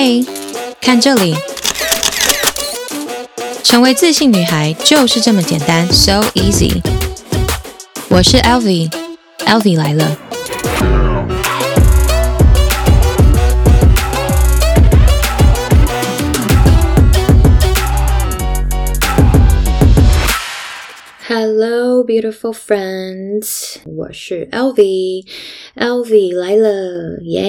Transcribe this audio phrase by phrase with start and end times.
[0.00, 0.24] 嘿，
[0.80, 1.34] 看这里，
[3.64, 6.80] 成为自信女孩就是这么简单，so easy。
[8.08, 10.16] 我是 Elvi，Elvi 来了。
[22.07, 23.75] beautiful friends！
[23.85, 27.43] 我是 Elvi，Elvi 来了，耶！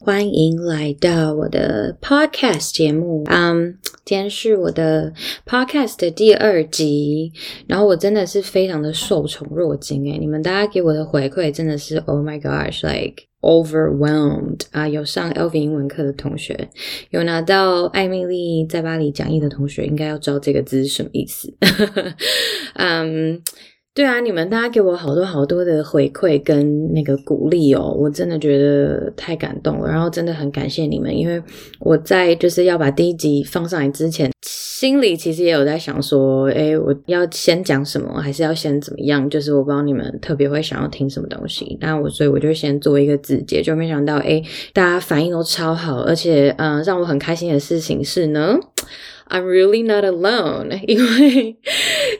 [0.00, 3.22] 欢迎来到我的 podcast 节目。
[3.26, 5.12] 嗯、um，今天是我的
[5.46, 7.32] podcast 的第二集，
[7.68, 14.87] 然后我真的是非常的受宠若惊诶，你们大家给我的回馈真的是 Oh my gosh，like overwhelmed 啊！
[14.87, 16.69] 有上 LV 英文课的同学，
[17.11, 21.53] 有拿到艾米丽在巴黎讲义的同学，应该要知道这个字是什么意思。
[22.75, 23.41] 嗯，
[23.95, 31.39] 对啊，你们大家给我好多好多的回馈跟那个鼓励哦，我真的觉得太感动了，然后真的很感谢你们，因为
[31.79, 34.31] 我在就是要把第一集放上来之前。
[34.41, 39.29] 心里其实也有在想说，诶，我要先讲什么，还是要先怎么样？
[39.29, 48.57] 就是我不知道你们特别会想要听什么东西，那我所以我就先做一个自介，就没想到，诶，大家反应都超好，而且，嗯、呃，让我很开心的事情是呢。
[49.29, 51.55] I'm really not alone， 因为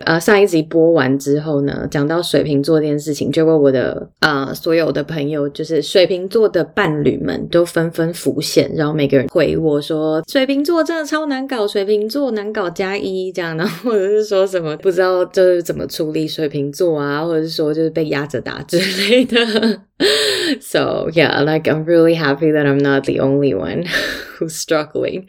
[0.05, 18.77] 呃上一集播完之后呢，讲到水瓶座这件事情，结果我的呃所有的朋友，就是水瓶座的伴侣们都纷纷浮现，然后每个人回我说水瓶座真的超难搞，水瓶座难搞加一这样的，或者是说什么不知道就是怎么处理水瓶座啊，或者是说就是被压着打之
[19.09, 19.81] 类的。
[20.59, 23.85] So yeah, like I'm really happy that I'm not the only one
[24.37, 25.25] who's struggling.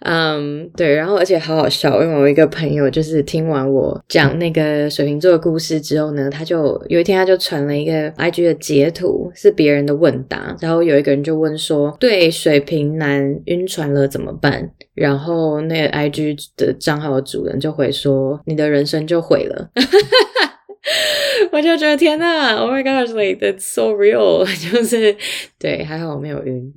[0.00, 14.70] 嗯，对，然后而且好好笑，因为我一个朋友就是听完我讲那个水瓶座的故事之后呢，他就有一天他就传了一个 IG 的截图，是别人的问答，然后有一个人就问说，对水瓶男晕船了怎么办？
[14.94, 19.70] 然后那个 IG 的账号的主人就回说，你的人生就毁了。
[21.50, 25.14] 我就觉得天呐，Oh my gosh，like that's so real， 就是
[25.58, 26.72] 对，还好我没有晕，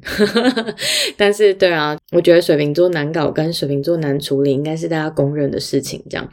[1.17, 6.27] 但是对啊，我觉得水瓶座难搞跟水瓶座难处理应该是大家公认的事情，这样。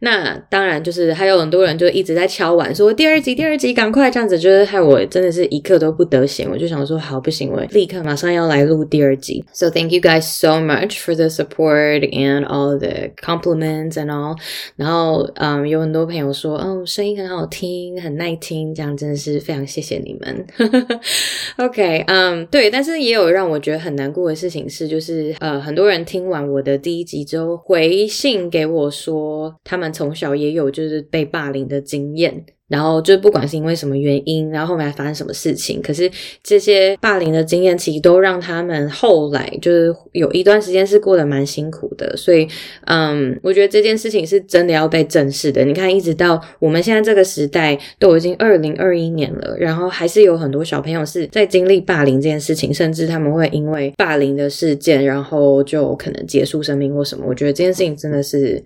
[0.00, 9.44] 那当然就是还有很多人就一直在敲碗说第二集，第二集赶快这样子，就是害我真的是一刻都不得闲，我就想说好不行，我立刻马上要来录第二集。
[9.52, 14.36] So thank you guys so much for the support and all the compliments and all。
[14.76, 20.46] 然后嗯，有很多朋友说哦，声音很很好听，很耐听，这样真的是非常谢谢你们。
[21.58, 32.46] OK，嗯，对，但是也有让我觉得很难过的事情是，就是呃，很多人听完我的第一集之后回信给我说，他们从小也有就是被霸凌的经验。
[32.68, 36.10] 然后就不管是因为什么原因，然后后面还发生什么事情，可是
[36.42, 42.16] 这些霸凌的经验其实都让他们后来就是有一段时间是过得蛮辛苦的。
[42.16, 42.46] 所以，
[42.86, 45.64] 嗯，我觉得这件事情是真的要被正视的。
[45.64, 57.24] 你看，一直到我们现在这个时代都已经二零二一年了，然后还是有很多小朋友是在经历霸凌这件事情，甚至他们会因为霸凌的事件，然后就可能结束生命或什么。
[57.26, 58.62] 我觉得这件事情真的是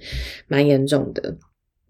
[0.48, 1.36] 蛮严重的。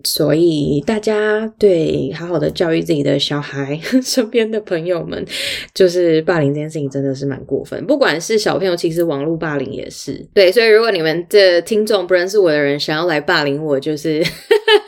[0.04, 5.24] 所以大家对好好的教育自己的小孩， 身边的朋友们，
[5.72, 7.86] 就是霸凌这件事情真的是蛮过分。
[7.86, 10.26] 不管是小朋友，其实网络霸凌也是。
[10.34, 14.20] 对，所以如果你们的听众不认识我的人想要来霸凌我，就是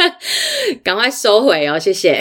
[0.83, 2.19] 赶快收回哦，谢谢。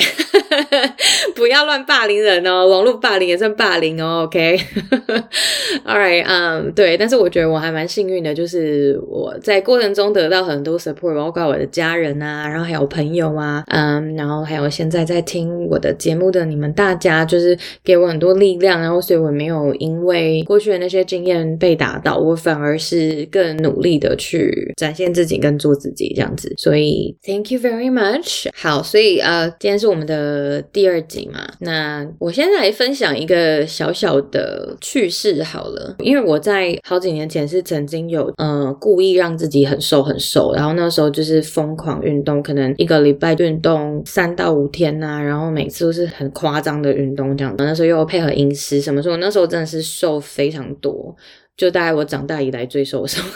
[1.35, 4.23] 不要乱霸凌人哦，网络霸凌也算霸凌哦。
[4.25, 6.95] OK，All right，嗯，对。
[6.95, 12.82] 但是我觉得我还蛮幸运的，就是我在过程中得到很多 support，包括我的家人啊，然后还有。
[12.87, 26.53] 朋友啊，嗯，然后还有现在在听我的节目的你们大家，就是给我很多力量，然后所以我没有因为过去的那些经验被打倒，我反而是更努力的去展现自己跟做自己这样子。
[26.57, 28.47] 所以 Thank you very much。
[28.55, 42.72] 好，所以呃，今天是我们的第二集嘛，那我现在来分享一个小小的趣事好了，因为我在好几年前是曾经有呃故意让自己很瘦很瘦，然后那时候就是疯狂运动，可能。
[42.77, 47.53] 一个礼拜运动三到五天呐、然后每次都是很夸张的运动这样。
[47.57, 49.17] 那时候又配合饮食，什么时候？
[49.17, 51.15] 那时候真的是瘦非常多，
[51.55, 53.27] 就大概我长大以来最瘦的时候。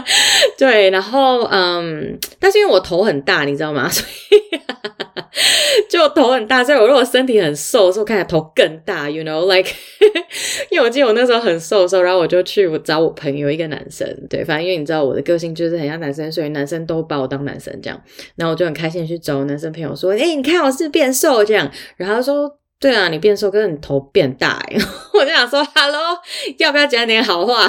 [0.58, 3.88] 对，然后嗯，但是因为我头很大，你知道吗？
[3.88, 4.58] 所以。
[5.88, 9.70] 就头很大，所以我如果身体很瘦的时候，看起来头更大，you know，like，
[10.70, 18.00] 因为我记得我那时候很瘦的时候，然后我就去我找我朋友一个男生，对，反正因为你知道我的个性就是很像男生，所以男生都把我当男生这样，
[18.36, 22.57] 然后我就很开心去找男生朋友说，诶、你看我是变瘦这样，然后说。
[22.80, 24.76] 对啊，你变瘦，可是你头变大哎，
[25.12, 26.16] 我就想说，Hello，
[26.58, 27.66] 要不要讲点好话？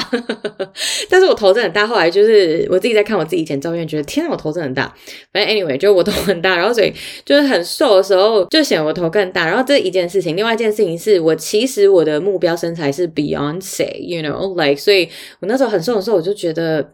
[1.10, 4.94] 但是我头真的很大，后来就是我自己在看我自己以前照片，觉得天啊，我头真的很大。
[5.34, 6.94] 反正 anyway，就我头很大，然后所以
[7.26, 9.48] 就是很瘦的时候，就显我头更大。
[9.48, 15.10] 然后这一件事情，另外一件事情是我其实我的目标身材是 Beyonce，you know，like，所以
[15.40, 16.88] 我那时候很瘦的时候，我就觉得。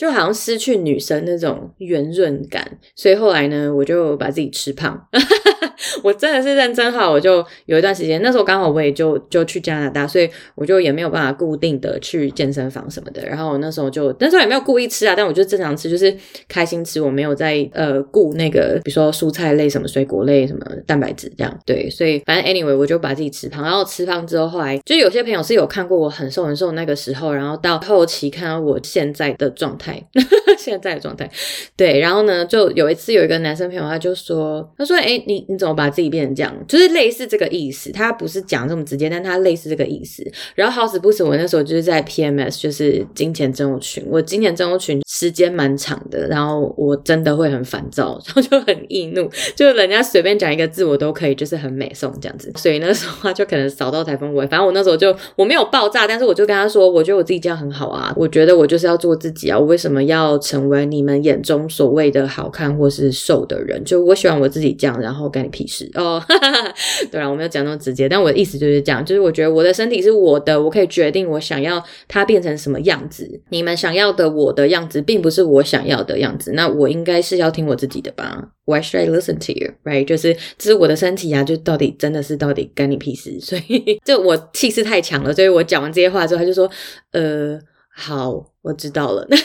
[0.00, 2.66] 就好像失去女生那种圆润感，
[2.96, 4.98] 所以后来呢，我就把自己吃胖。
[6.02, 13.22] 我真的是认真好，我就有一段时间，那时候刚好我也就就去加拿大，所以我就也没有办法固定的去健身房什么的。
[13.26, 16.14] 然后那时候就那时候也没有故意吃啊，但我就正常吃，就是
[16.48, 21.58] 开心吃，我没有在呃顾那个，比如说蔬菜类、什么水果类、什么蛋白质这样。
[21.66, 23.62] 对，所以反正 anyway，我就把自己吃胖。
[23.62, 29.89] 然后吃胖之后，后来就有些朋友是有看过我很瘦很瘦那个时候，然后到后期看到我现在的状态。
[30.58, 31.30] 现在的状态，
[31.76, 36.54] 对，然后呢，就有一次有一个男生朋友，他就说，他说，哎，你你怎么把自己变成这样？
[36.68, 40.22] 就是类似这个意思，他不是讲这么直接，但他类似这个意思。
[40.54, 44.04] 然后好死不死，我那时候就是在 PMS，就是金钱症候群。
[44.08, 52.52] 我金钱症候群时间蛮长的，然后我真的会很烦躁， 然后就很易怒，就人家随便讲一个字，我都可以就是很美颂这样子。
[52.56, 63.82] 所以那时候他就可能扫到台风尾，反正我那时候就我没有爆炸，但是我就跟他说，我觉得我自己这样很好啊，我觉得我就是要做自己啊，我为什么要成为你们眼中所谓的好看或是瘦的人？
[63.84, 66.22] 就我喜欢我自己这样，然后干你屁事哦。
[67.10, 73.40] 对啊，我没有讲那么直接，但我的意思就是这样，就是我觉得我的身体是我的，我可以决定我想要它变成什么样子。
[73.48, 79.72] 你们想要的我的样子，并不是我想要的样子，那我应该是要听我自己的吧？Why should I listen to you?
[79.84, 80.04] Right？
[80.04, 83.40] 就是这是我的身体啊，就到底真的是到底干你屁事？
[83.40, 86.70] 所以 就我气势太强了，所以我讲完这些话之后，他就说，
[87.12, 87.58] 呃，
[87.94, 89.26] 好，我知道了。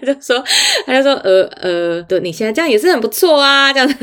[0.00, 0.42] 他就说，
[0.84, 3.94] 他就说，呃呃，对，你现在这样也是很不错啊， 这样子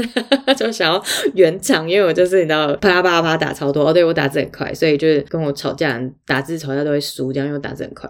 [0.56, 1.04] 就想要
[1.34, 8.10] 圆场，因为我就是你知道，啪啪啪打超多，哦，对我打字很快，所以就是跟我吵架，打字吵架都会输，这样因为我打字很快。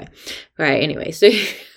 [0.56, 1.34] Right，anyway，所以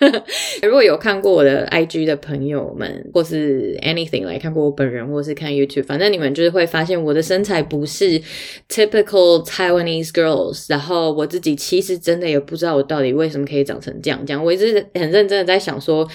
[0.62, 8.20] 如果有看过我的 IG 的朋友们，或是 anything 来看过我本人，或是看 YouTube，反正你们就是会发现我的身材不是
[8.68, 16.08] typical Taiwanese girls，然后我自己其实真的也不知道我到底为什么可以长成这样，这样我一直很认真的在想说，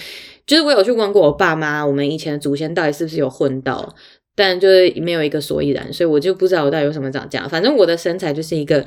[0.46, 3.94] 就是我有去问过我爸妈，我们以前的祖先到底是不是有混到。
[4.34, 7.46] 但就是没有一个所以然，所以我就不知道我到底有什么长这样。
[7.46, 8.82] 反正我的身材就是一个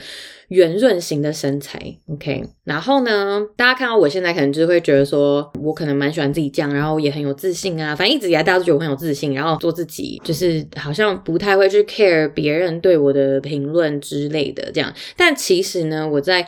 [0.47, 1.79] 圆润型的身材
[2.11, 2.43] ，OK。
[2.63, 7.95] 然后呢，大家看到我现在可能就是会觉得说，我可能蛮喜欢自己这样，然后也很有自信啊。
[7.95, 14.91] 反正一直以来大家都觉得我很有自信，然后做自己，就是好像不太会去 care 别人对我的评论之类的这样。
[15.15, 16.47] 但其实呢，我在。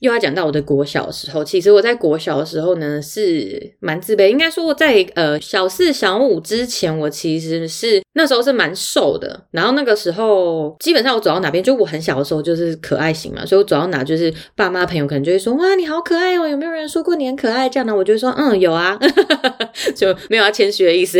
[0.00, 9.46] 又要讲到我的国小的时候，其实我在国小的时候呢是蛮自卑，应该说我在呃小四小五之前，我其实是那时候是蛮瘦的。
[9.50, 17.68] 然后那个时候基本上我走到哪边，就我很小的时候就是可爱型嘛，所以我走到哪就是爸妈朋友可能就会说哇，你好可爱哦，有没有人说过你很可爱？
[17.68, 18.98] 这样呢，我就说嗯，有啊，
[19.96, 21.18] 就没有要谦虚的意思。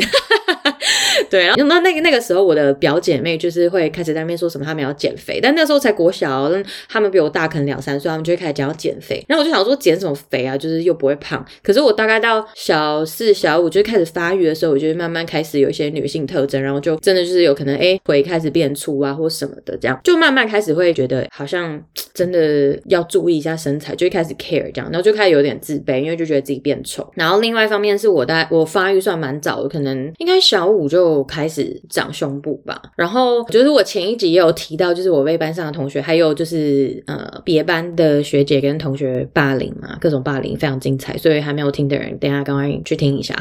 [1.31, 6.53] 对，然后那那个那个时候我的表姐妹就是会开始在那边说什么他们要减肥，但那时候才国小，
[6.89, 8.75] 他们比我大可能两三岁，他们就会开始讲要。
[8.75, 11.43] 减肥，然后我就想说减什么肥啊，就是又不会胖。
[11.63, 21.81] 可是我大概到小四、小五就开始发育的时候，我就慢慢开始有一些女性特征，然后就真的就是有可能哎腿开始变粗啊，或什么的，这样就慢慢开始会觉得好像
[22.13, 27.09] 真的要注意一下身材，就会开始 care 这样，然后就开始有点自卑，因为就觉得自己变丑。
[27.15, 32.83] 然后另外一方面是我大我发育算蛮早的，可能应该小五就开始长胸部吧。
[32.97, 38.55] 然后就是我前一集也有提到，就是我被班上的同学，还有就是呃别班的学姐。
[38.65, 43.35] 跟同学霸凌嘛，各种霸凌非常精彩，所以还没有听的人，等下赶快去听一下。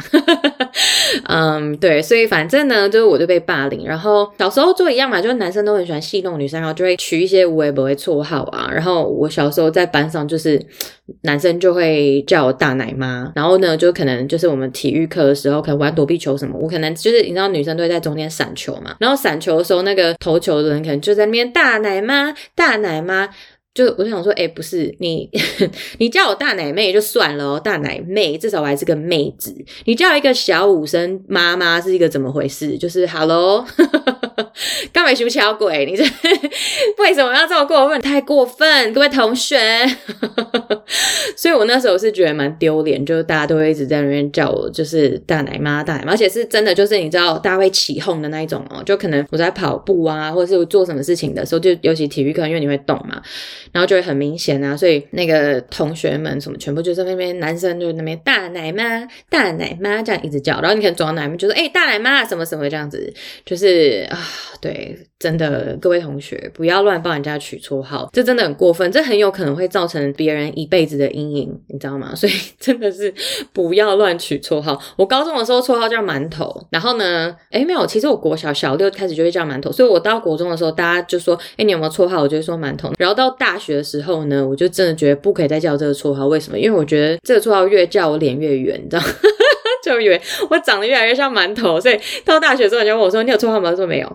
[1.27, 8.69] 嗯，对，所以反正呢，就是我就被霸凌，然后小时候就一样嘛，就是男生都很喜欢戏弄女生，然后就会取一些无微不微绰号啊。
[8.73, 10.61] 然后我小时候在班上，就是
[11.21, 23.29] 男生就会叫我大奶妈，然后呢，就可能就是我们体育课的时候，可能玩躲避球什么，我可能就是你知道女生都会在中间闪球嘛，然后闪球的时候，那个投球的人可能就在那边大奶妈，大奶妈。
[23.73, 25.27] 就我就想说，哎、不是你，
[25.97, 29.53] 你叫我大奶妹就算了哦，大奶妹至少我还是个妹子。
[29.85, 32.77] 你叫一个小五生妈妈是一个怎么回事？
[32.77, 33.65] 就是 Hello，
[34.93, 35.87] 干嘛修桥鬼？
[35.87, 36.03] 你这
[37.01, 37.99] 为什么要这么过分？
[37.99, 39.57] 太过分，各位同学。
[41.35, 48.83] 所以我那时候是觉得蛮丢脸，就是大家都会一直在那边叫我就是大奶妈、大奶妈，而且是真的，就是你知道大家会起哄的那一种哦。
[48.83, 53.19] 就可能我在跑步啊，或者是我做什么事情的时候，就尤其体育课，因为你会动嘛。
[53.73, 63.13] 然后就会很明显啊，所以那个同学们什么全部就在那边，男生就那边大奶妈、大奶妈这样一直叫，然后你可能走到哪边就说哎、大奶妈什么什么这样子，
[63.43, 64.17] 就是啊
[64.61, 72.11] 对，真的，各位同学不要乱帮人家取绰号，这真的很过分，这很有可能会造成别人一辈子的阴影，你知道吗？
[72.13, 73.13] 所以真的是
[73.53, 74.77] 不要乱取绰号。
[74.97, 82.21] 我高中的时候绰号叫馒头，然后呢，诶，没有，其实我国小小六开始就会叫馒头，所以我到国中的时候，大家就说，诶，你有没有绰号？
[82.21, 82.91] 我就会说馒头。
[82.97, 86.59] 然后到大学的时候呢，我就真的觉得不可以再叫这个绰号，为什么？
[86.59, 89.07] 因为我觉得这个绰号越叫我脸越圆，你知道吗？
[89.83, 94.07] 就以为我长得越来越像馒头，所以到大学之后，人家问我说：“你有绰号吗？”我说：“没有。”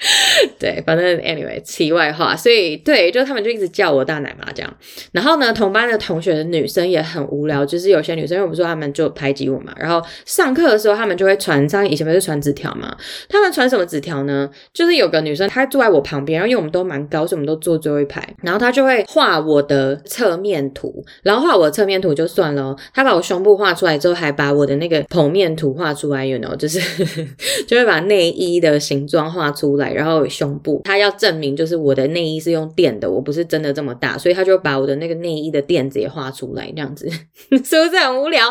[0.58, 4.76] 对，反正 anyway，题外话，所以对，就他们就一直叫我大奶妈这样。
[5.12, 9.74] 然后呢，同班的同学的女生也很无聊，就是有些女生，因为我不说他们就排挤我嘛。
[9.76, 12.96] 然后上课的时候，他们就会传，像以前不是传纸条嘛？
[13.28, 14.48] 他们传什么纸条呢？
[14.72, 18.26] 就是有个女生，她坐在我旁边，然后因为我们都蛮高，所以我们都坐最后一排。
[18.42, 26.80] 然后她就会画我的侧面图，然后画我的侧面图就算了，她把我胸部画出来之后，还把我的那个剖面图画出来，you know，就是
[27.68, 30.20] 就会把内衣的形状画出来，然后。
[30.30, 37.10] 胸部，他要证明就是我的内衣是用垫的，我不是真的这么大，所以他就把我的那个内衣的垫子也画出来，这样子
[37.50, 38.46] 是不是很无聊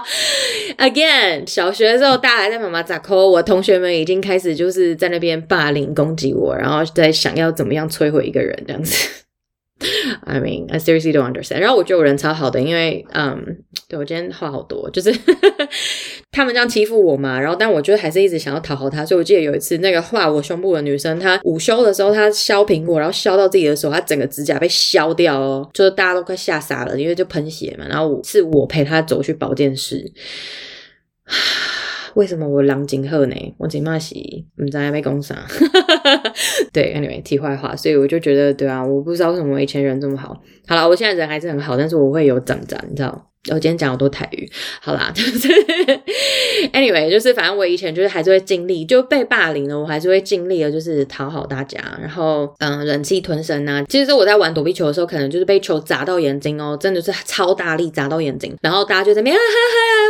[0.78, 9.08] ？Again，小学的时候大家还在妈妈咋抠，我同学们已经开始就是在那边霸凌攻击我，然后在想要怎么样摧毁一个人这样子。
[10.26, 11.60] I mean, I seriously don't understand.
[11.60, 13.58] 然后我觉得我人超好的，因为嗯，
[13.88, 15.12] 对，我今天话好多，就是
[16.32, 17.40] 他们这样欺负我嘛。
[17.40, 19.06] 然后，但我觉得还是一直想要讨好他。
[19.06, 27.86] 所以我记得有一次，那个画我胸部的女生，她午休的时候，她削苹果，然后削到自己的手，她整个指甲被削掉哦，就是大家都快吓傻了，因为就喷血嘛。
[27.88, 30.12] 然后是我陪她走去保健室。
[32.16, 33.36] 为什么我狼警赫呢？
[33.58, 35.36] 我警骂喜，你知道被攻杀。
[36.74, 40.42] 对，anyway，题外话，所以我就觉得，对啊，我不知道为什么我以前人这么好。
[40.68, 43.26] 好了，我现在人还是很好，但是我会有长长，你知道。
[43.52, 44.48] 我今天讲好多台语，
[44.82, 45.48] 好啦，就 是
[46.74, 53.82] anyway，就是反正我以前就是还是会尽力，就被霸凌了，我还是会尽力的，就是讨好大家，然后嗯，忍气吞声啊。
[53.88, 59.48] 其实我在玩躲避球的时候，可能就是被球砸到眼睛哦，真的是超大力砸到眼睛，然后大家就在那边哈哈，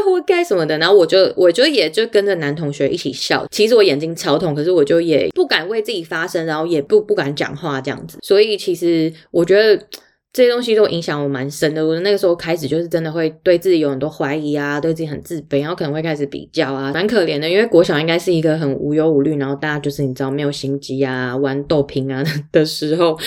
[0.04, 3.46] 活该什么的，然后我就我就也就跟着男同学一起笑。
[3.52, 8.18] 其实我眼睛超痛，可是我就也不敢为自己发声，然后也不不敢讲话这样子。
[8.22, 9.84] 所以其实我觉得。
[10.32, 11.84] 这些东西都影响我蛮深的。
[11.84, 17.50] 我那个时候开始就是真的会对自己有很多怀疑啊，对自己很自卑，然后可能会开始比较啊，蛮可怜的。
[17.50, 23.18] 因为国小应该是一个很无忧无虑，然后大家就是你知道没有心机啊，玩豆拼啊的时候，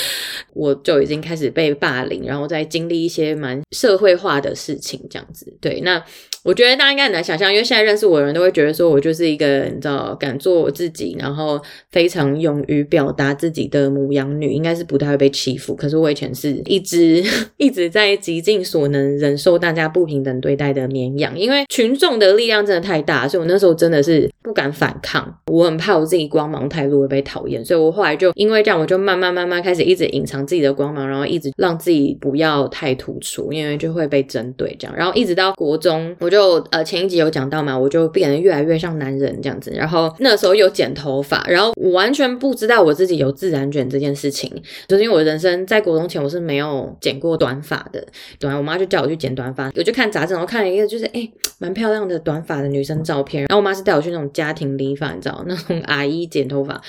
[0.54, 5.52] 我就已经开始被霸凌，然后再经历一些蛮社会化的事情这样子。
[5.60, 6.00] 对，那。
[6.44, 15.74] 我觉得大家应该很难想象，因为现在认识我的人都会觉得说我就是一个你知道敢做我自己，然后非常勇于表达自己的母羊女，应该是不太会被欺负。
[15.76, 17.22] 可是我以前是一直
[17.58, 36.31] 一直在极尽所能忍受大家不平等对待的绵羊，因为群众的力量真的太大，所以我那时候真的是不敢反抗，我很怕我自己光芒太露会被讨厌，所以我后来就因为这样，我就慢慢慢慢开始一直隐藏自己的光芒，然后一直让自己不要太突出，因为就会被针对这样，然后一直到国中我。
[36.32, 44.50] 就呃前一集有讲到嘛，我就变得越来越像男人这样子，然后那时候有剪头发，然后我完全不知道我自己有自然卷这件事情，
[44.88, 48.02] 就是因为我人生在国中前我是没有剪过短发的，
[48.38, 56.80] 对啊，我妈就叫我去剪短发，我就看杂志，然后看了一个就是诶蛮漂亮的短发的女生照片，然后我妈是带我去那种家庭理发，你知道那种阿姨剪头发，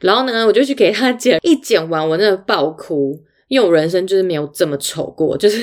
[0.00, 3.18] 然后呢我就去给她剪，一剪完我那个爆哭。
[3.50, 5.60] 因为我人生就是没有这么丑过，就是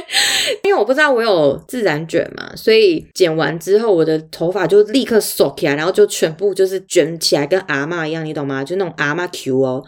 [0.64, 8.64] 因为我不知道我有自然卷嘛，所以剪完之后我的头发就立刻竖起来，然后就全部就是卷起来，跟阿嬷一样，你懂吗？
[8.64, 9.84] 就那种阿嬷 Q 哦。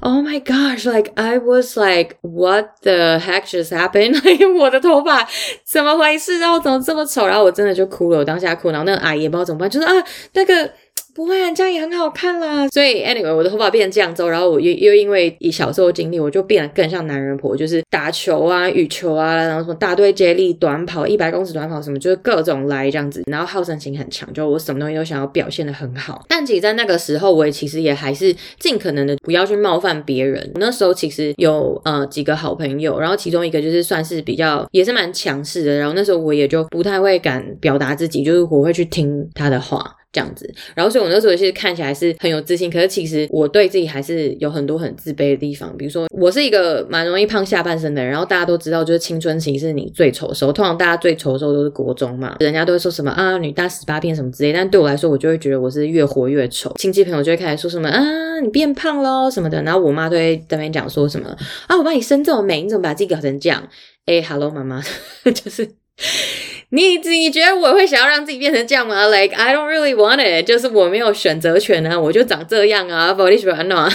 [0.00, 4.16] Oh my gosh，like I was like what the heck just happened？
[4.56, 5.28] 我的头发
[5.64, 6.38] 怎么回事？
[6.38, 7.26] 然后怎么这么丑？
[7.26, 9.92] 然后我真的就哭了，我当下哭，然后那个阿姨也不知道怎么办，就是啊
[10.34, 10.70] 那个。
[11.18, 12.68] 不会啊，这样也很好看啦。
[12.68, 23.24] 所以，anyway，我的头发变成这样之后，然后我又又因为以小时候经历，我就变得更像男人婆，就是打球啊、羽球啊，然后什么大队接力、短跑、一百公尺短跑什么，就是各种来这样子。
[23.28, 26.24] 然后好胜心很强，就我什么东西都想要表现得很好。
[26.28, 30.48] 但其实，在那个时候，我也其实也还是尽可能的不要去冒犯别人。
[30.54, 35.78] 那时候其实有呃几个好朋友，然后其中一个就是算是比较也是蛮强势的。
[35.78, 39.96] 然后那时候我也就不太会敢表达自己，就是我会去听他的话。
[40.10, 45.76] 这样子，然后所以我那时候其实看起来是很有自信，可是其实我对自己还是有很多很自卑的地方。
[45.76, 56.72] 比如说，我是一个蛮容易胖下半身的人，然后大家都知道，就是青春期是你最丑的时候，通常大家最丑的时候都是国中嘛，人家都会说什么啊，女大十八变什么之类，但对我来说，我就会觉得我是越活越丑。
[56.78, 61.28] 亲戚朋友就会开始说什么啊，你变胖咯什么的，然后我妈都会在那边讲说什么
[61.66, 63.62] 啊，我把你生这么美，你怎么把自己搞成这样？
[64.06, 64.82] 哎，哈喽，妈妈，
[65.34, 65.68] 就是。
[66.70, 73.88] 你自己觉得我会想要让自己变成这样吗？Like I don't really want it，就是我没有选择权啊，我就长这样啊，不你喜欢吗？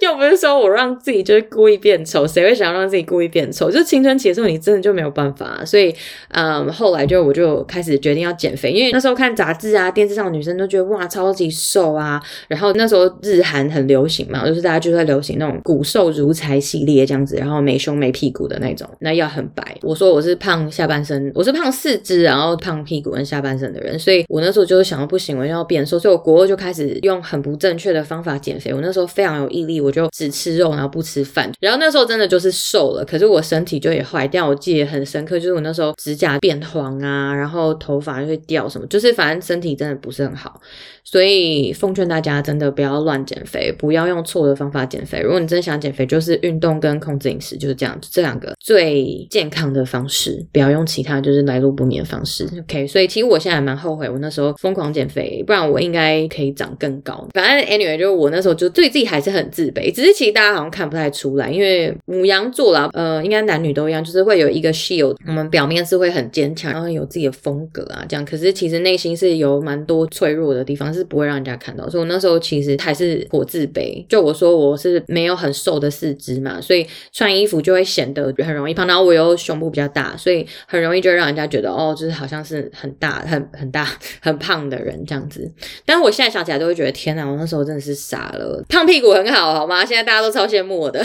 [0.00, 3.70] 又不是说我让自己就是故意变丑，谁会想要让自己故意变丑？
[3.70, 5.62] 就青春期的时候，你真的就没有办法。
[5.62, 5.94] 所以，
[6.30, 19.76] 嗯，后来就我就开始决定要减肥，因为那时候看杂志啊，电视上女生都觉得哇超级瘦啊，然后那时候日韩很流行嘛，就是大家就在流行那种骨瘦如柴系列这样子，然后没胸没屁股的那种，那要很白。
[19.82, 21.25] 我说我是胖下半身。
[21.34, 28.72] 我是胖四肢，然后胖屁股跟下半身的人，所以我那时候就是想要不行，我要变瘦，所以我国二就开始用很不正确的方法减肥。
[28.72, 31.50] 我那时候非常有毅力，我就只吃肉，然后不吃饭。
[31.60, 34.46] 然后那时候真的就是瘦了，可是我身体就也坏掉。
[34.46, 40.60] 我记得很深刻，就是我那时候指甲变黄啊，然后头发就会掉什么，就是反正身体真的不是很好。
[41.04, 45.20] 所以奉劝大家真的不要乱减肥，不要用错的方法减肥。
[45.20, 51.15] 如果你真想减肥，就是运动跟控制饮食，就是这样，这两个最健康的方式，不要用其他。
[51.20, 57.26] 就是来路不明的方式，OK，所以其实我现在还蛮后悔，我那时候疯狂减肥，不然我应该可以长更高。
[57.32, 68.24] 反正 anyway，就是我那时候就对自己还是很自卑，只是其实大家好像看不太出来，因为母羊座啦，呃，应该男女都一样，就是会有一个 shield，我们表面是会很坚强，然后有自己的风格啊，这样。
[68.24, 71.88] 可是其实内心是有蛮多脆弱的地方，是不会让人家看到。
[71.88, 74.04] 所以我那时候其实还是颇自卑。
[74.08, 78.86] 就我说我是没有很瘦的四肢嘛，所以穿衣服就会显得很容易胖。
[78.86, 83.88] 然后我又胸部比较大，所以很容易就让人家觉得哦，就是好像是很大、很很大、
[84.20, 85.48] 很胖的人这样子。
[85.84, 88.60] 但我现在想起来都会觉得，天哪，我那时候真的是傻了。
[88.68, 89.84] 胖屁股很好，好吗？
[89.84, 91.00] 现在大家都超羡慕我的，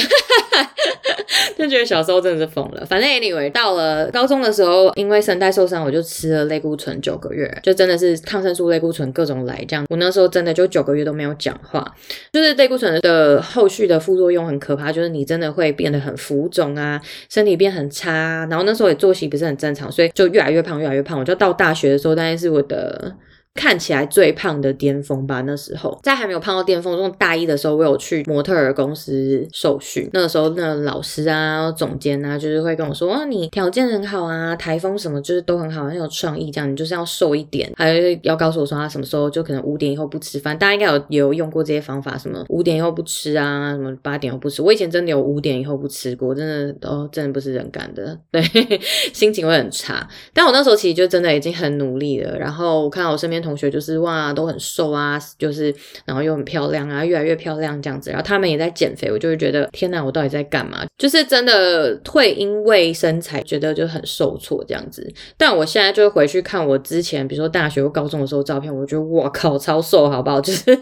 [1.55, 2.83] 就觉得小时候真的是疯了。
[2.83, 9.85] 反正 anyway，到了高中的时候，因为声带受伤，我就吃了类固醇九个月，就真的是抗生素、类固醇各种来这样。
[9.89, 11.85] 我那时候真的就九个月都没有讲话，
[12.33, 20.41] 就是类固醇的后续的副作用很可怕，就是你真的会变得很浮肿啊，身体变很差，然后那时候也作息不是很正常，所以就越。
[20.41, 21.19] 来越胖，越来越胖。
[21.19, 23.15] 我就到大学的时候，大概是我的。
[23.53, 30.09] 看起来最胖的巅峰吧，那时候在还没有胖到巅峰，从大一的时候，我有去模特儿公司受训。
[30.13, 40.57] 那个时候，那老师啊、总监啊，就是会跟我说：“啊，你条件很好啊，台风什么就是都很好，很有创意，这样你就是要瘦一点。”还要告诉我说他什么时候就可能五点以后不吃饭。
[40.57, 44.61] 大家应该有有用过这些方法，什么五点以后不吃啊，什么八点以后不吃。
[44.61, 48.41] 我以前真的有五点以后不吃过，真的都、真的不是人干的，对，
[49.11, 50.07] 心情会很差。
[50.33, 52.37] 但我那时候其实就真的已经很努力了。
[52.39, 53.40] 然后我看到我身边。
[53.41, 55.73] 同学就是哇，都很瘦啊，就是
[56.05, 58.09] 然后又很漂亮啊，越来越漂亮这样子。
[58.09, 60.85] 然后他们也在减肥，我就会觉得天哪，我到底在干嘛？
[60.97, 65.11] 就是真的会因为身材觉得就很受挫这样子。
[65.37, 70.39] 但我现在就回去看我之前，比如说大学或高中的时候照片，我觉得哇靠，超瘦，好不好？
[70.41, 70.77] 就是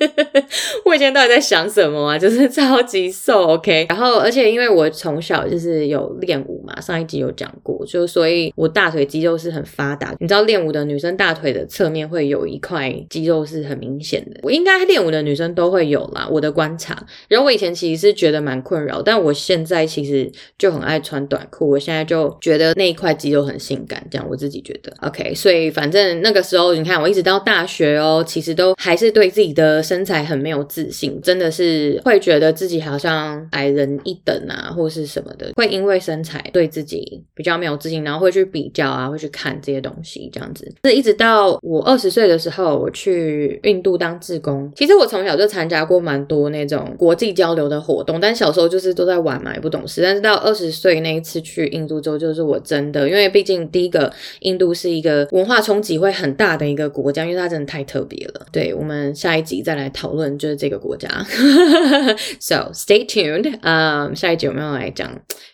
[0.86, 2.17] 我以前到底在想什么啊？
[2.17, 3.86] 就是超级瘦，OK。
[3.89, 10.15] 然后而且因为我从小就是有练舞嘛，上一集有讲过，就所以我大腿肌肉是很发达。
[10.19, 12.49] 你知道练舞的女生大腿的侧面会有。
[12.50, 17.06] 一块肌肉是很明显的，我应该练舞的女生都会有啦，我的观察。
[17.28, 24.92] 然后我以前其实是觉得蛮困扰，但我现在其实就很爱穿短裤，我现在就觉得那一块肌肉很性感，这样我自己觉得。
[25.02, 40.72] OK，所以反正那个时候你看，我一直到大学哦，其实都还是对自己的身材很没有自信，真的是会觉得自己好像矮人一等啊，或是什么的，会因为身材对自己比较没有自信，然后会去比较啊，会去看这些东西，这样子。
[40.86, 42.69] 是一直到我二十岁的时候。
[42.80, 50.02] 我去印度当志工，其实我从小就参加过蛮多那种国际交流的活动，但小时候就是都在玩嘛，也不懂事。
[50.02, 54.10] 但是到二十岁那一次去印度之后，就是我真的，因为毕竟第一个
[54.41, 58.45] 印度是一个文化冲击会很大的一个国家，因为它真的太特别了。
[58.52, 61.10] 对，我们下一集再来讨论就是这个国家。
[62.39, 65.12] So stay tuned，嗯、下一集我们要来讲。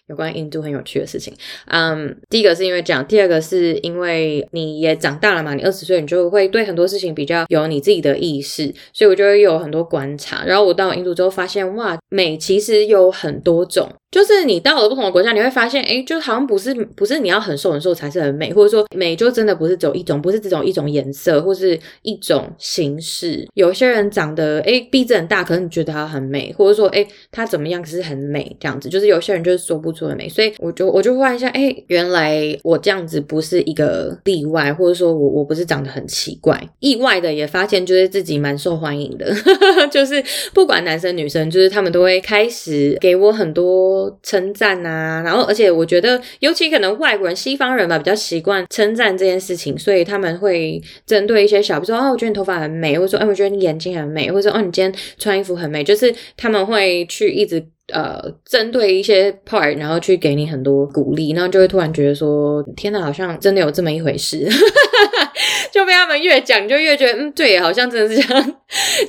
[0.07, 1.33] 有关印度很有趣的事情，
[1.67, 10.43] 嗯、第一个是因为这样，第二个是因为你也长大了嘛，你二十岁，你就会对很多事情比较有你自己的意识，所以我就会有很多观察。
[10.45, 13.89] 然后我到印度之后发现，哇，美其实有很多种。
[14.15, 23.45] 就是你到了不同的国家，你会发现，哎，就好像不是不是你要很瘦很瘦才是很美，或者说美就真的不是只有一种，不是只有一种颜色或是一种形式。
[23.55, 28.87] 有些人长得哎鼻子很大，可能你觉得他很美，或者说哎他怎么样可是很美这样子。
[28.87, 39.29] 就是有些人就是说不出的美，所以我就我就问一下，哎，原来我这样子不是一个例外，或者说我我不是长得很奇怪，意外的也发现就是自己蛮受欢迎的，
[39.91, 40.23] 就是
[40.53, 44.04] 不管男生女生，就是他们都会开始给我很多。
[44.23, 64.47] 称赞啊，然后而且我觉得，尤其可能外国人、西方人吧，比较习惯称赞这件事情，所以他们会针对一些小，比如说哦，我觉得你头发很美，或者说，哎，我觉得你眼睛很美，或者说，哦，你今天穿衣服很美，就是他们会去一直呃，针对一些 part，然后去给你很多鼓励，然后就会突然觉得说，天哪，好像真的有这么一回事。
[65.71, 68.55] 就被他们越讲，就越觉得，嗯，对，好像真的是这样，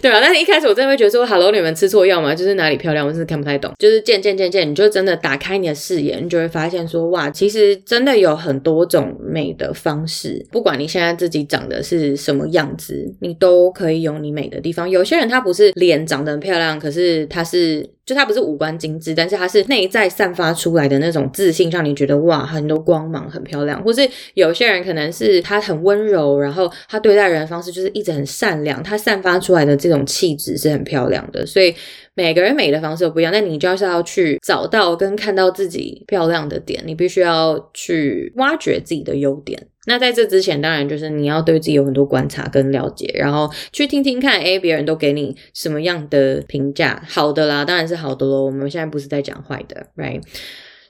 [0.02, 0.18] 对吧？
[0.20, 2.34] 但是一开始我真的会觉得说，Hello，你们吃错药吗？
[2.34, 3.72] 就是哪里漂亮，我真的看不太懂。
[3.78, 10.44] 就是渐渐渐渐，你就真的打开你的视野，你就会发现说，哇，其实真的有很多种美的方式。
[10.50, 14.90] 不管你现在自己长得是什么样子，你都可以有你美的地方。
[14.90, 17.88] 有些人他不是脸长得很漂亮，可是他是。
[18.07, 23.83] 就他不是五官精致，但是他是内在散发出来的那种自信，让你觉得哇，很多光芒，很漂亮。
[23.83, 31.45] 或是有些人可能是他很温柔，然后他对待人的方式就是一直很善良，他散发出来的这种气质是很漂亮的。
[31.45, 31.75] 所以
[32.16, 39.68] 每个人美的方式都不一样，那你就是要去找到跟看到自己漂亮的点，你必须要去挖掘自己的优点。
[39.87, 47.00] 那在这之前，当然就是你要对自己有很多观察跟了解，然后去听听看，诶，别人都给你什么样的评价？
[47.07, 48.44] 好的啦，当然是好的咯。
[48.44, 50.20] 我们现在不是在讲坏的，right?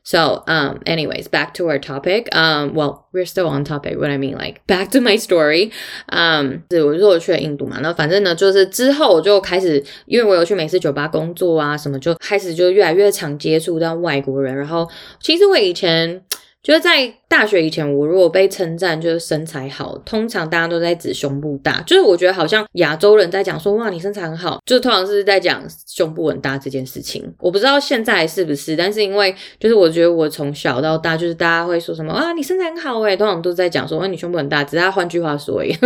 [0.06, 2.28] So, um, anyways, back to our topic.
[2.36, 4.00] Um, well, we're still on topic.
[4.00, 5.72] What I mean, like, back to my story.
[6.10, 14.56] Um, 是我说我去了印度嘛，那反正呢，就是之后我就开始，因为我有去美式酒吧工作啊，什么就开始就越来越常接触到外国人。
[14.56, 16.24] 然后，其实我以前
[16.67, 17.15] 就是在。
[17.29, 27.29] 大学以前，我如果被称赞就是身材好，通常大家都在指胸部大，就是我觉得好像亚洲人在讲说哇，你身材很好，就是通常是在讲胸部很大这件事情。
[27.41, 35.77] 我不知道现在是不是，但是因为就是我觉得我从小到大就是大家会说什么啊，你身材很好诶，通常都在讲说哇，你胸部很大，只是他换句话说而已。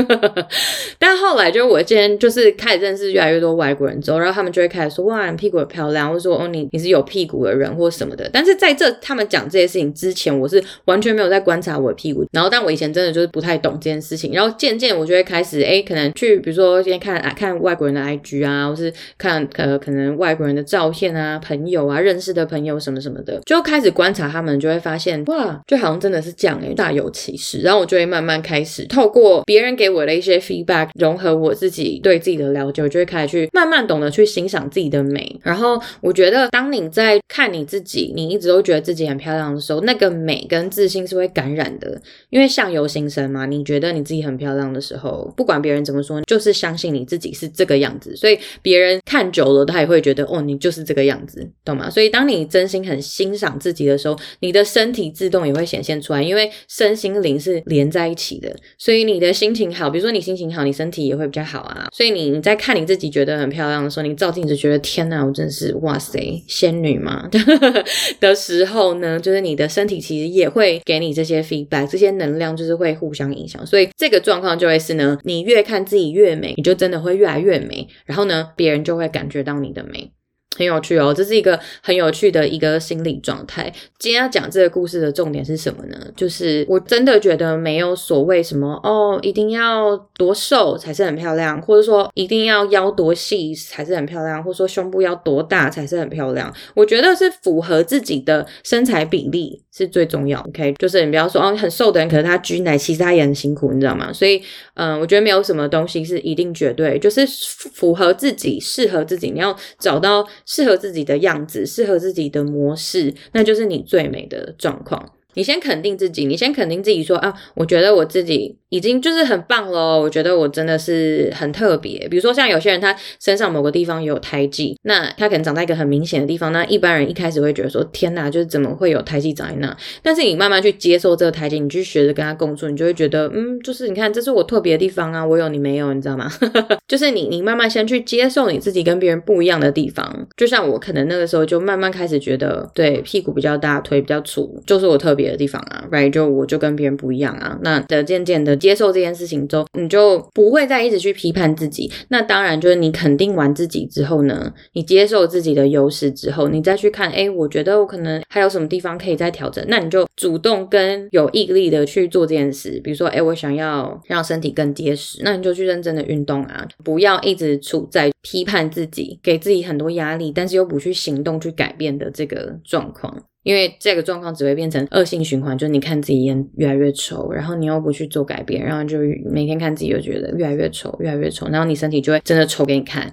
[1.01, 8.29] 但后来就是我今天就是开始认识越来越多外国人之后，然后他们就会开始说哇，你屁股很漂亮，或者说哦，你你是有屁股的人或什么的。
[8.31, 27.61] 但是在这他们讲这些事情之前，我是完全没有在观察我的屁股，然后但我以前真的就是不太懂这件事情，然后渐渐我就会开始哎，可能去比如说今天看看外国人的 IG 啊，或是看呃可能外国人的照片啊，朋友啊，认识的朋友什么什么的，就开始观察他们，就会发现哇，就好像真的是这样哎，大有其事。
[27.61, 35.41] 然后我就会慢慢开始透过别人给我的一些 feedback，融合我自己对自己的了解，我就会开始去慢慢懂得去欣赏自己的美。
[35.43, 41.71] 然后我觉得当你在看你自己，你一直都觉得自己很漂亮的时候，那个美跟自信是会感染。
[41.79, 51.89] 的，因为相由心生嘛，你觉得你自己很漂亮的时候，不管别人怎么说，就是相信你自己是这个样子，所以别人看久了，他也会觉得哦，你就是这个样子，懂吗？
[51.89, 61.89] 所以当你真心很欣赏自己的时候，你的身体自动也会显现出来，因为身心灵是连在一起的，所以你的心情好，比如说你心情好，你身体也会比较好啊。
[61.93, 67.29] 所以你你在看你自己觉得很漂亮的时候，你照镜子觉得天哪，我真是哇塞，仙女嘛
[68.21, 71.41] 的时候呢，就是你的身体其实也会给你这些。
[71.51, 80.13] feedback 这些能量就是会互相影响，所以这个状况就会是呢，你越看自己越美，你就真的会越来越美，然后呢，别人就会感觉到你的美。
[80.59, 83.73] 很有趣哦，这是一个很有趣的一个心理状态。
[83.99, 85.97] 今天要讲这个故事的重点是什么呢？
[86.17, 96.53] 就是我真的觉得没有所谓什么哦，一定要多瘦才是很漂亮，或者说一定要腰多细才是很漂亮，或者说胸部要多大才是很漂亮。
[96.75, 100.41] 我觉得是符合自己的身材比例是最重要。
[100.49, 104.13] OK，就是你不要说哦，很瘦的人可能他举奶其实他也很辛苦，你知道吗？
[104.13, 104.43] 所以
[104.75, 107.25] 嗯，我觉得没有什么东西是一定绝对，就是
[107.73, 110.27] 符合自己，适合自己，你要找到。
[110.47, 115.15] 适合自己的样子，适合自己的模式，那就是你最美的状况。
[115.35, 120.01] 你先肯定自己，你先肯定自己说啊，我觉得我自己已经就是很棒了。
[120.01, 122.09] 我觉得我真的是很特别。
[122.09, 129.77] 比如说像有些人他身上某个地方有胎记，那他可能长在一个很明显的地方，那一般人一开始会觉得说天哪，就是怎么会有胎记长在那？
[130.03, 136.29] 但是你慢慢去接受这个胎记，你去学着跟他共处，你就会觉得嗯，就是你看这是我特别的地方啊，我有你没有，你知道吗？
[136.89, 140.29] 就是你你慢慢先去接受你自己跟别人不一样的地方。
[140.37, 145.20] 就像我可能那个时候就慢慢开始觉得，对，屁股比较大，腿比较粗，就是我特别。
[145.21, 146.11] 别的地方啊，right？
[146.11, 147.59] 就我就跟别人不一样啊。
[147.63, 151.91] 那的渐渐的接受这件事情之后，你就不会再一直去批判自己。
[152.09, 159.65] 那当然就是你肯定完自己之后呢，你接受自己的优势之后，你再去看，哎，我觉得我可能还有什么地方可以再调整。
[159.69, 162.81] 那你就主动跟有毅力的去做这件事。
[162.83, 173.17] 比如说，哎，我想要让身体更结实，那你就去认真的运动啊，不要一直处在批判自己，给自己很多压力，但是又不去行动去改变的这个状况。
[173.43, 183.13] 因为这个状况只会变成恶性循环，就是你看自己越越来越丑，然后你又不去做改变，然后就每天看自己就觉得越来越丑，越来越丑，然后你身体就会真的丑给你看。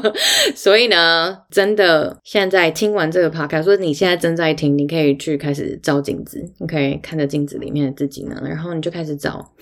[0.56, 9.52] 所以呢，真的现在听完这个 podcast，说你现在正在听，你可以去开始照镜子，你可以看着镜子里面的自己呢，然后你就开始找。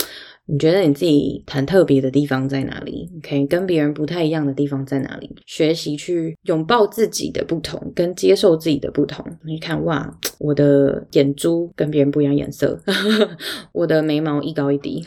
[0.46, 3.08] 你觉得你自己很特别的地方在哪里？
[3.14, 5.30] 你可以跟别人不太一样的地方在哪里？
[5.46, 9.24] 学习去拥抱自己的不同，跟接受自己的不同。
[9.44, 12.78] 你看，哇，我的眼珠跟别人不一样颜色，
[13.72, 15.02] 我的眉毛一高一低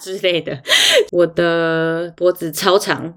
[0.00, 0.58] 之类的，
[1.12, 3.14] 我的脖子超长。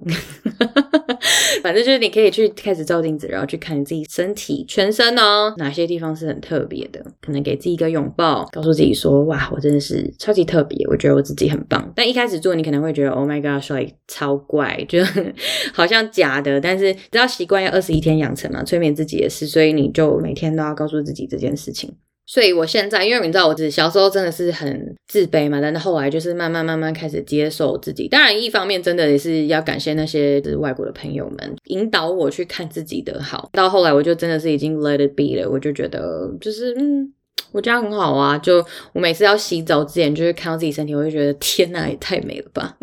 [1.63, 11.93] 反正就是你可以去开始照镜子，然后去看你自己身体全身哦，哪些地方是很特别的，可能给自己一个拥抱，告诉自己说，哇，我真的是超级特别，我觉得我自己自己很棒。
[11.95, 14.99] 但一开始做，你可能会觉得，Oh my god，帅，超怪， 就
[15.73, 16.60] 好像假的。
[16.60, 21.95] 但是只要习惯要二十一天养成嘛，催眠自己也是，所以你就每天都要告诉自己这件事情。
[22.25, 28.08] 所以我现在，因为你知道，我自小时候真的是很自卑嘛，但是后来就是慢慢慢慢开始接受自己。
[28.08, 33.49] 当然，一方面真的也是要感谢那些就是外国的朋友们引导我去看自己的好。
[33.52, 37.13] 到后来，我就真的是已经 let it be 了，我就觉得就是嗯。
[37.52, 42.75] 我觉得很好啊，就我每次要洗澡之前，就是看到自己身体，我就觉得天哪，也太美了吧！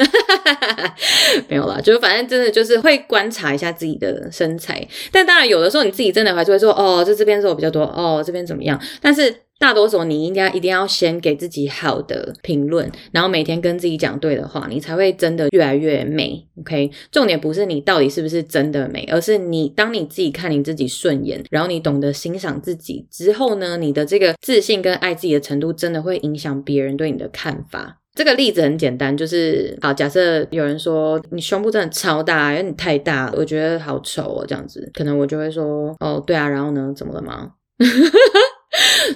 [1.49, 8.81] 没有啦，就是反正真的就是会观察一下自己的身材，但当然有的时候你自己真的还是会说，哦，这这边肉比较多，哦，这边怎么样？
[9.01, 9.35] 但是。
[9.59, 16.47] 大多数你应该一定要先给自己好的评论，然后每天跟自己讲对的话，你才会真的越来越美。
[16.61, 27.99] OK，重点不是你到底是不是真的美，而是你当你自己看你自己顺眼，然后你懂得欣赏自己之后呢，你的这个自信跟爱自己的程度真的会影响别人对你的看法。
[28.15, 37.53] 这个例子很简单，就是好，假设有人说你胸部真的超大，因为你太大了，我觉得好丑哦，这样子，可能我就会说，哦，对啊，然后呢，怎么了吗？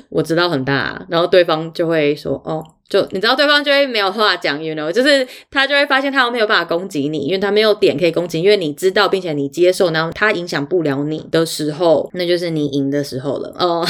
[0.08, 13.86] 我知道很大，然后对方就会说：“哦。”就你知道对方就会没有话讲，you know，就是他就会发现他没有办法攻击你，因为他没有点可以攻击，因为你知道并且你接受，然后他影响不了你的时候，那就是你赢的时候了哦。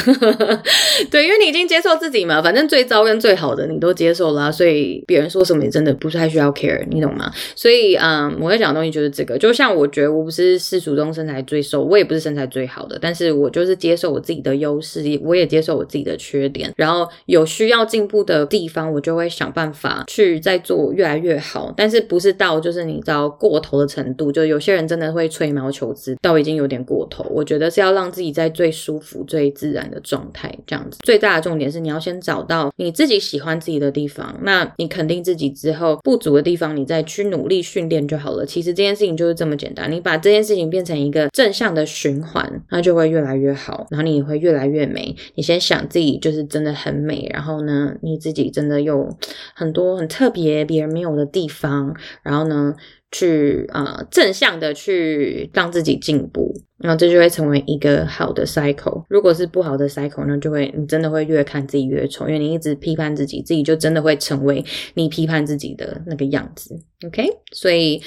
[1.10, 7.32] 对，因为你已经接受自己嘛，反正最糟跟最好的你都接受了，所以别人说什么你真的不太需要 care，你懂吗？
[7.56, 18.89] 所以嗯，我在讲的东西就是这个，就像我觉得我不是世俗中身材最瘦，我也不是身材最好的，但是我就是接受我自己的优势，我也接受我自己的缺点，然后有需要进步的地方。
[18.90, 27.24] 我就会想办法去再做越来越好，但是不是到就是你知道过头的程度，就有些人真的会吹毛求疵，到已经有点过头。
[27.30, 30.98] 我觉得是要让自己在最舒服、最自然的状态这样子。
[31.04, 38.44] 最大的重点是你要先找到你自己喜欢自己的地方，那你肯定自己之后不足的地方，你再去努力训练就好了。
[38.44, 45.14] 其实这件事情就是这么简单，你把这件事情变成一个正向的循环，那就会越来越好，然后你也会越来越美。
[45.36, 48.79] 你先想自己就是真的很美，然后呢，你自己真的。
[48.80, 49.08] 有
[49.54, 52.74] 很多很特别、别人没有的地方，然后呢，
[53.10, 59.04] 去、呃、正向的去让自己进步，然后这就会成为一个好的 cycle。
[59.08, 64.64] 如果是不好的 cycle，那就会你真的会越看自己越丑，因为你一直批判自己，自己就真的会成为
[64.94, 66.78] 你批判自己的那个样子。
[67.06, 68.00] OK，所以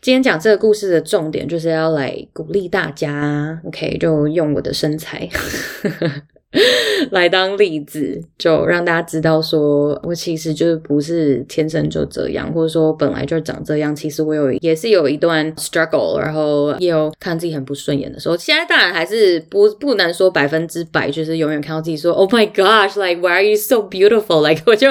[0.00, 3.60] 今天讲这个故事的重点就是要来鼓励大家。
[3.64, 5.28] OK，就用我的身材。
[7.10, 13.94] 来当例子，就让大家知道说，我其实就是不是天生就这样，或者说本来就长这样。
[13.94, 18.36] 其实我有也是有一段 struggle，然后也有看自己很不顺眼的时候。
[18.36, 24.88] 现在当然还是不不能说百分之百，就是永远看到自己说 Oh my gosh，like why are you so beautiful？Like 我就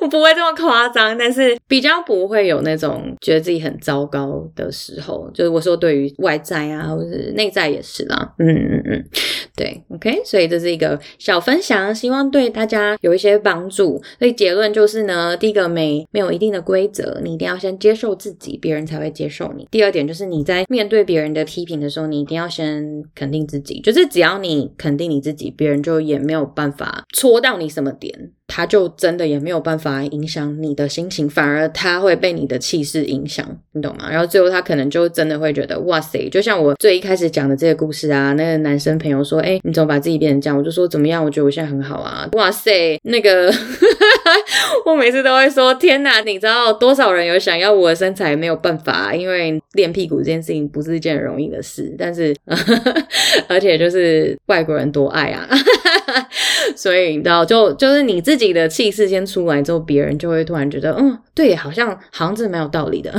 [0.00, 5.30] 我不会这么夸张，但是比较不会有那种觉得自己很糟糕的时候。
[5.34, 8.34] 就是我说对于外在啊，或者是内在也是啦。
[8.38, 9.04] 嗯嗯嗯，
[9.54, 10.98] 对，OK，所以这是一个。
[11.18, 14.02] 小分享，希望对大家有一些帮助。
[14.18, 19.66] 所以结论就是呢，第一个没没有一定的规则，你一定要先接受自己，别人才会接受你。
[19.70, 28.32] 第二点就是你在面对别人的批评的时候，你一定要先肯定自己，就是只要你肯定你自己，别人就也没有办法戳到你什么点。
[28.54, 34.10] 他就真的也没有办法影响你的心情，反而他会被你的气势影响，你懂吗？
[34.10, 40.58] 然后最后他可能就真的会觉得，哇塞，就像我最一开始讲的这个故事啊，那个男生朋友说，哎，你怎么把自己变成这样？
[40.58, 41.24] 我就说怎么样？
[41.24, 43.50] 我觉得我现在很好啊，哇塞，那个
[44.84, 52.36] 我每次都会说，天哪，你知道多少人有想要我的身材，没有办法，因为练屁股这件事情不是一件容易的事，但是
[53.48, 55.48] 而且就是外国人多爱啊。
[56.76, 63.14] 所以你知道，就就是你自己自己的气势先出来之后，别人就会突然觉得，嗯，对，好像好像真的蛮有道理的。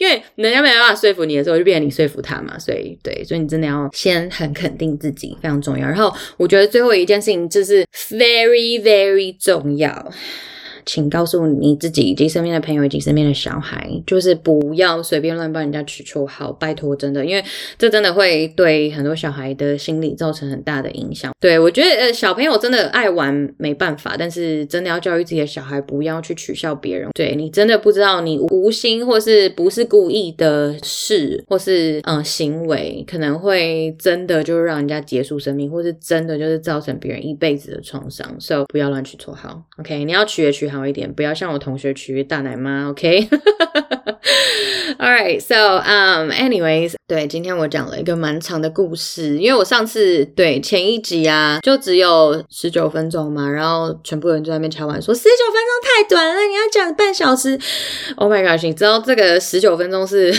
[0.00, 2.58] 因 为人家没办法说服你的时候，就变成你说服他嘛。
[2.58, 5.86] 所以，对，所以你真的要先很肯定自己，非常重要。
[5.86, 10.10] 然后，我觉得最后一件事情就是 very very 重要。
[10.84, 17.44] 请告诉你自己以及身边的朋友以及身边的小孩，就是不要随便乱帮人家取绰号，拜托，真的，因为
[17.78, 21.32] 这真的会对很多小孩的心理造成很大的影响。
[21.40, 27.08] 对，我觉得，呃，小朋友真的爱玩没办法，但是真的要教育自己的小孩，不要去取笑别人。
[27.14, 38.36] 对，你真的不知道，你无心或是不是故意的事，或是嗯行为，可能会真的就是让人家结束生命，或是真的就是造成别人一辈子的创伤。
[38.38, 40.04] 所以不要乱取绰号，OK？
[40.04, 43.28] 你要取也取好一点，不要像我同学取大奶妈，OK？Alright,
[45.44, 57.58] so um, anyways，对，今天我讲了一个蛮长的故事，因为我上次对前一集啊，就只有十九分钟嘛，然后全部人在那边敲完说十九分钟太短了，你要讲半小时。
[58.16, 60.32] Oh my gosh，你知道这个十九分钟是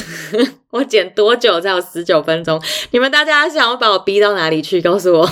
[0.73, 2.59] 我剪多久才有十九分钟？
[2.89, 4.81] 你们大家想要把我逼到哪里去？
[4.81, 5.29] 告诉我。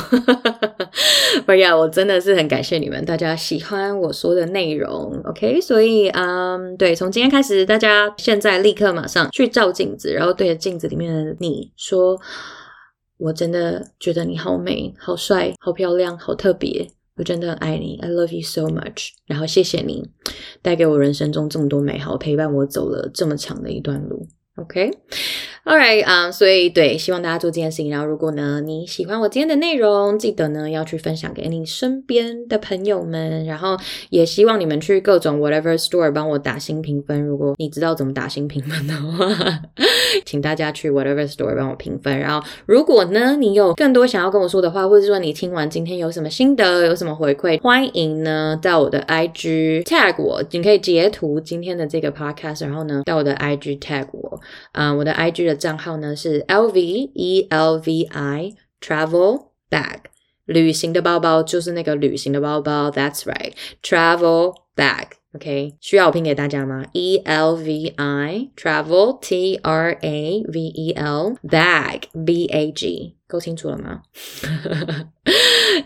[1.47, 5.59] 不要，我真的是很感谢你们，大家喜欢我说的内容，OK？
[5.59, 12.19] 所以，嗯，对，从今天开始，大家现在立刻马上去照镜子，然后对着镜子里面的你说
[13.17, 20.07] ：“我真的觉得你好美、好帅、好漂亮、好特别，我真的很爱你，I love you so much。”然后谢谢你
[20.61, 24.27] 带给我人生中这么多美好，陪伴我走了这么长的一段路。
[24.57, 27.89] OK，All right 啊，所以对，希望大家做这件事情。
[27.89, 33.45] 然后，如果呢你喜欢我今天的内容，记得呢要去分享给你身边的朋友们。
[33.45, 33.77] 然后，
[34.09, 37.23] 也希望你们去各种 whatever store 帮我打新评分。
[37.23, 39.61] 如果你知道怎么打新评分的话，
[40.25, 42.19] 请大家去 whatever store 帮我评分。
[42.19, 54.40] 然后，如果呢你有更多想要跟我说的话，或者说你听完今天有什么心得，有什么回馈，欢迎呢到我的 IG tag 我，你可以截图今天的这个 podcast，然后呢到我的 IG tag 我。
[54.72, 56.78] 啊，uh, 我的 IG 的账号呢是 LV
[57.14, 59.98] E L V I Travel Bag，
[60.44, 65.74] 旅行的包包就是那个旅行的包包，That's right，Travel Bag，OK，okay?
[65.80, 66.84] 需要我拼给大家吗？
[66.92, 73.16] E L V I Travel T R A V E L Bag B A G。
[73.30, 74.00] 够清楚了吗？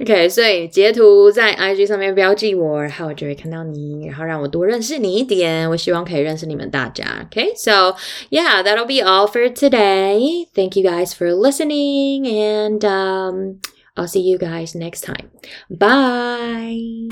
[0.00, 5.68] OK，所以截图在 IG 上面标记我，然后我就会看到你，然后让我多认识你一点。
[5.68, 7.26] 我希望可以认识你们大家。
[7.26, 7.96] OK，so
[8.30, 10.46] yeah, that'll be all for today.
[10.54, 13.60] Thank you guys for listening, and um,
[13.96, 15.30] I'll see you guys next time.
[15.68, 17.08] Bye.